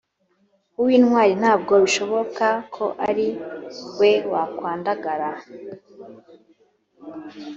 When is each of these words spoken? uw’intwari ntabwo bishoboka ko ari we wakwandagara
uw’intwari 0.79 1.33
ntabwo 1.41 1.73
bishoboka 1.83 2.45
ko 2.75 2.85
ari 3.07 3.27
we 3.99 4.11
wakwandagara 4.31 5.29